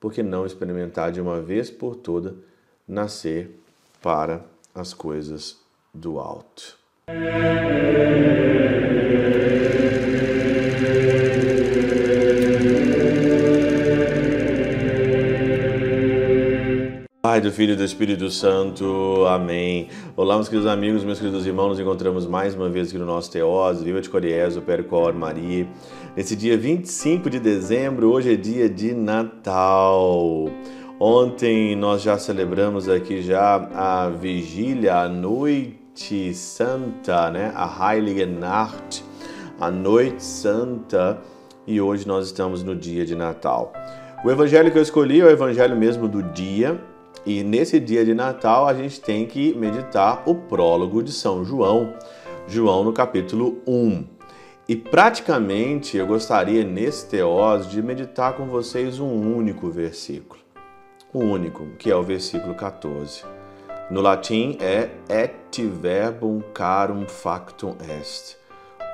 [0.00, 2.34] por que não experimentar de uma vez por toda
[2.88, 3.60] nascer
[4.02, 4.42] para
[4.74, 5.58] as coisas
[5.92, 6.78] do alto?
[17.30, 19.24] Pai do Filho e do Espírito Santo.
[19.28, 19.86] Amém.
[20.16, 21.68] Olá, meus queridos amigos, meus queridos irmãos.
[21.68, 25.64] Nos encontramos mais uma vez aqui no nosso Teós, Viva de Coriezo, Percor, Maria.
[26.16, 30.50] Nesse dia 25 de dezembro, hoje é dia de Natal.
[30.98, 37.52] Ontem nós já celebramos aqui já a vigília, a noite santa, né?
[37.54, 39.04] A Heilige Nacht,
[39.60, 41.22] a noite santa.
[41.64, 43.72] E hoje nós estamos no dia de Natal.
[44.24, 46.78] O evangelho que eu escolhi é o evangelho mesmo do dia,
[47.24, 51.94] e nesse dia de Natal a gente tem que meditar o prólogo de São João,
[52.48, 54.04] João no capítulo 1.
[54.68, 60.40] E praticamente eu gostaria nesse teós de meditar com vocês um único versículo.
[61.12, 63.24] Um único, que é o versículo 14.
[63.90, 68.38] No latim é et verbum carum factum est.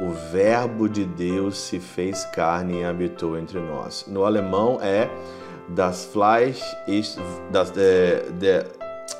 [0.00, 4.06] O verbo de Deus se fez carne e habitou entre nós.
[4.08, 5.10] No alemão é
[5.68, 7.18] das Fleisch ist
[7.52, 8.66] das, äh, der,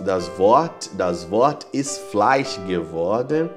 [0.01, 3.51] das Wort das Wort ist Fleisch geworden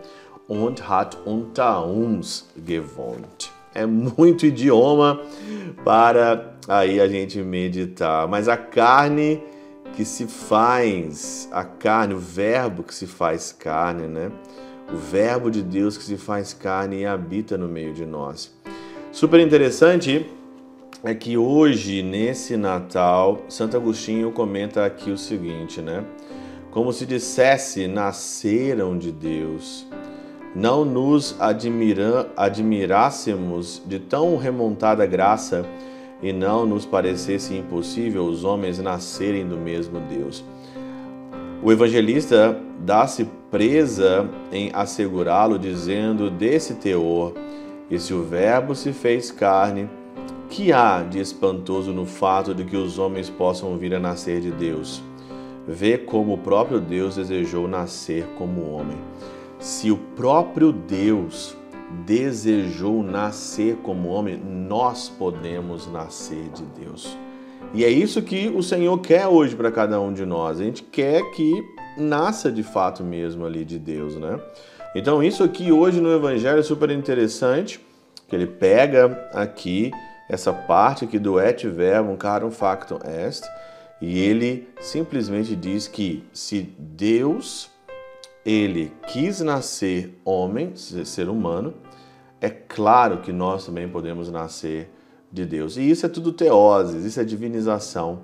[0.47, 3.51] und hat unter uns gewohnt.
[3.73, 5.19] É muito idioma
[5.85, 9.43] para aí a gente meditar, mas a carne
[9.93, 14.31] que se faz, a carne, o verbo que se faz carne, né?
[14.91, 18.51] O verbo de Deus que se faz carne e habita no meio de nós.
[19.11, 20.25] Super interessante
[21.03, 26.03] é que hoje, nesse Natal, Santo Agostinho comenta aqui o seguinte, né?
[26.71, 29.87] Como se dissesse, nasceram de Deus.
[30.53, 35.65] Não nos admira, admirássemos de tão remontada graça
[36.21, 40.43] e não nos parecesse impossível os homens nascerem do mesmo Deus.
[41.63, 47.33] O evangelista dá-se presa em assegurá-lo, dizendo desse teor:
[47.89, 49.89] E se o Verbo se fez carne,
[50.49, 54.51] que há de espantoso no fato de que os homens possam vir a nascer de
[54.51, 55.01] Deus?
[55.67, 58.97] Vê como o próprio Deus desejou nascer como homem.
[59.59, 61.55] Se o próprio Deus
[62.05, 67.15] desejou nascer como homem, nós podemos nascer de Deus.
[67.73, 70.59] E é isso que o Senhor quer hoje para cada um de nós.
[70.59, 71.63] A gente quer que
[71.97, 74.39] nasça de fato mesmo ali de Deus, né?
[74.95, 77.79] Então, isso aqui hoje no Evangelho é super interessante,
[78.27, 79.91] que ele pega aqui
[80.29, 83.43] essa parte aqui do et verbum carum factum est,
[83.99, 87.71] e ele simplesmente diz que se Deus
[88.45, 91.73] ele quis nascer homem, ser humano,
[92.39, 94.89] é claro que nós também podemos nascer
[95.31, 95.75] de Deus.
[95.75, 98.21] E isso é tudo teoses, isso é divinização.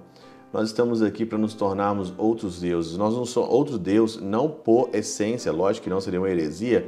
[0.54, 2.96] Nós estamos aqui para nos tornarmos outros deuses.
[2.96, 6.88] Nós não somos outro Deus, não por essência, lógico que não seria uma heresia,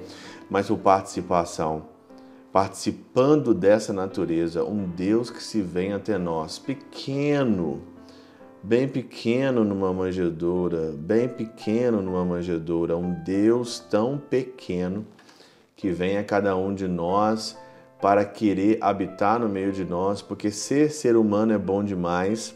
[0.50, 1.97] mas por participação
[2.58, 7.84] participando dessa natureza, um Deus que se vem até nós, pequeno,
[8.64, 15.06] bem pequeno numa manjedoura, bem pequeno numa manjedoura, um Deus tão pequeno
[15.76, 17.56] que vem a cada um de nós
[18.02, 22.56] para querer habitar no meio de nós, porque ser ser humano é bom demais,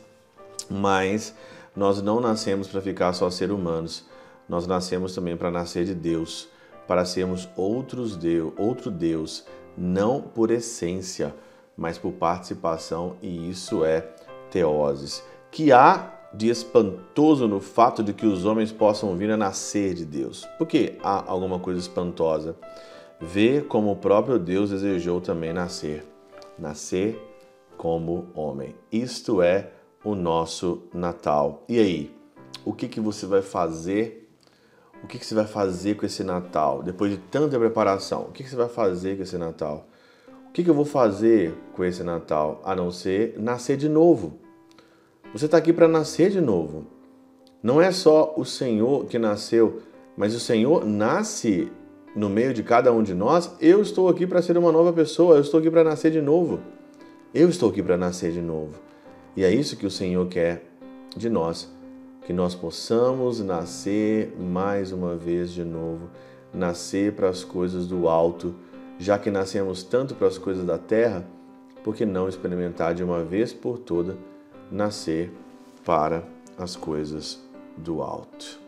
[0.68, 1.36] mas
[1.76, 4.04] nós não nascemos para ficar só ser humanos.
[4.50, 6.50] Nós nascemos também para nascer de Deus,
[6.88, 9.46] para sermos outros Deus, outro Deus,
[9.78, 11.34] não por essência,
[11.76, 14.08] mas por participação, e isso é
[14.50, 15.24] teoses.
[15.50, 20.06] Que há de espantoso no fato de que os homens possam vir a nascer de
[20.06, 20.48] Deus.
[20.58, 22.56] Por que há alguma coisa espantosa?
[23.20, 26.06] Vê como o próprio Deus desejou também nascer.
[26.58, 27.20] Nascer
[27.78, 28.76] como homem.
[28.92, 29.72] Isto é
[30.04, 31.64] o nosso Natal.
[31.68, 32.16] E aí,
[32.64, 34.31] o que, que você vai fazer
[35.04, 36.84] o que, que você vai fazer com esse Natal?
[36.84, 39.88] Depois de tanta preparação, o que, que você vai fazer com esse Natal?
[40.48, 42.62] O que, que eu vou fazer com esse Natal?
[42.64, 44.38] A não ser nascer de novo.
[45.34, 46.86] Você está aqui para nascer de novo.
[47.64, 49.82] Não é só o Senhor que nasceu,
[50.16, 51.72] mas o Senhor nasce
[52.16, 53.56] no meio de cada um de nós.
[53.60, 56.60] Eu estou aqui para ser uma nova pessoa, eu estou aqui para nascer de novo.
[57.34, 58.80] Eu estou aqui para nascer de novo.
[59.36, 60.66] E é isso que o Senhor quer
[61.16, 61.70] de nós
[62.26, 66.10] que nós possamos nascer mais uma vez de novo,
[66.54, 68.54] nascer para as coisas do alto,
[69.00, 71.26] já que nascemos tanto para as coisas da terra,
[71.84, 74.16] por que não experimentar de uma vez por toda
[74.72, 75.32] nascer
[75.84, 76.24] para
[76.58, 77.40] as coisas
[77.76, 78.60] do alto?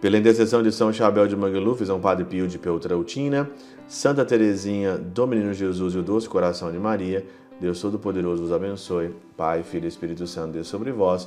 [0.00, 3.50] Pela intercessão de São Chabel de Mangluf, São Padre Pio de Peltrautina,
[3.88, 7.26] Santa Teresinha do Menino Jesus e o Doce Coração de Maria,
[7.58, 9.14] Deus Todo-Poderoso vos abençoe.
[9.34, 11.26] Pai, Filho e Espírito Santo, Deus sobre vós